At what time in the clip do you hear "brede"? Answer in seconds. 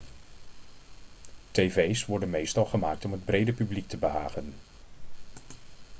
3.25-3.53